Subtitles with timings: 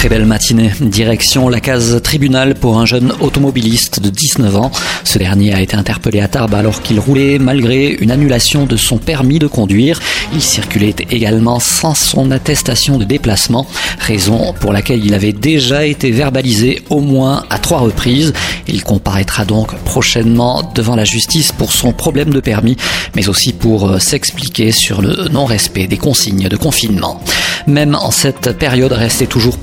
[0.00, 0.70] Très belle matinée.
[0.80, 4.70] Direction la case tribunal pour un jeune automobiliste de 19 ans.
[5.04, 8.96] Ce dernier a été interpellé à Tarbes alors qu'il roulait malgré une annulation de son
[8.96, 10.00] permis de conduire.
[10.32, 13.66] Il circulait également sans son attestation de déplacement,
[13.98, 18.32] raison pour laquelle il avait déjà été verbalisé au moins à trois reprises.
[18.68, 22.78] Il comparaîtra donc prochainement devant la justice pour son problème de permis,
[23.16, 27.20] mais aussi pour euh, s'expliquer sur le non-respect des consignes de confinement.
[27.66, 29.58] Même en cette période, restez toujours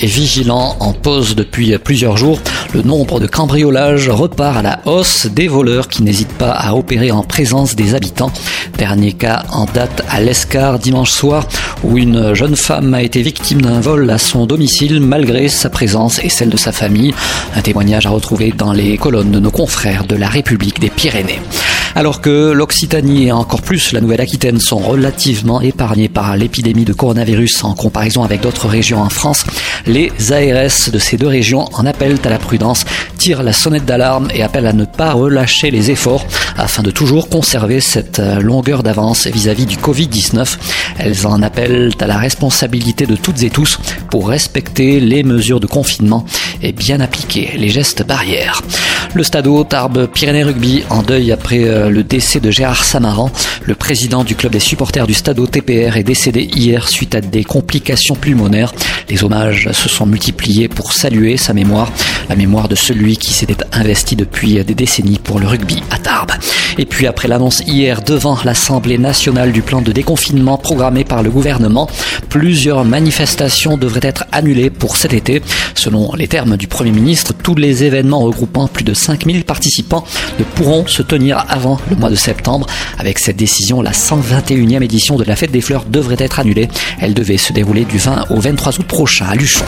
[0.00, 2.40] et vigilant en pause depuis plusieurs jours.
[2.74, 7.12] Le nombre de cambriolages repart à la hausse des voleurs qui n'hésitent pas à opérer
[7.12, 8.32] en présence des habitants.
[8.78, 11.46] Dernier cas en date à l'Escar dimanche soir
[11.84, 16.18] où une jeune femme a été victime d'un vol à son domicile malgré sa présence
[16.22, 17.14] et celle de sa famille.
[17.54, 21.40] Un témoignage à retrouver dans les colonnes de nos confrères de la République des Pyrénées.
[21.94, 27.64] Alors que l'Occitanie et encore plus la Nouvelle-Aquitaine sont relativement épargnés par l'épidémie de coronavirus
[27.64, 29.44] en comparaison avec d'autres régions en France,
[29.86, 32.84] les ARS de ces deux régions en appellent à la prudence,
[33.18, 36.24] tirent la sonnette d'alarme et appellent à ne pas relâcher les efforts
[36.56, 40.58] afin de toujours conserver cette euh, longueur d'avance vis-à-vis du Covid-19.
[40.98, 43.78] Elles en appellent à la responsabilité de toutes et tous
[44.10, 46.24] pour respecter les mesures de confinement
[46.62, 48.62] et bien appliquer les gestes barrières.
[49.12, 53.32] Le stade Tarbes Pyrénées Rugby en deuil après euh, le décès de Gérard Samaran.
[53.64, 57.42] Le président du club des supporters du stade TPR est décédé hier suite à des
[57.42, 58.72] complications pulmonaires.
[59.08, 61.90] Les hommages se sont multipliés pour saluer sa mémoire,
[62.28, 66.32] la mémoire de celui qui s'était investi depuis des décennies pour le rugby à Tarbes.
[66.80, 71.28] Et puis après l'annonce hier devant l'Assemblée nationale du plan de déconfinement programmé par le
[71.28, 71.90] gouvernement,
[72.30, 75.42] plusieurs manifestations devraient être annulées pour cet été.
[75.74, 80.06] Selon les termes du Premier ministre, tous les événements regroupant plus de 5000 participants
[80.38, 82.66] ne pourront se tenir avant le mois de septembre.
[82.98, 86.68] Avec cette décision, la 121e édition de la Fête des Fleurs devrait être annulée.
[86.98, 89.66] Elle devait se dérouler du 20 au 23 août prochain à Luchon.